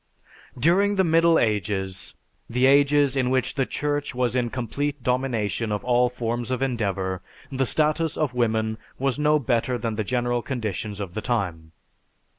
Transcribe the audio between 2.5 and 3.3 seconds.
ages in